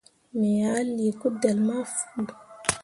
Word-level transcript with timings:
Me 0.37 0.49
ah 0.73 0.83
lii 0.95 1.13
kudelle 1.19 1.61
ma 1.67 1.75
fu. 1.93 2.21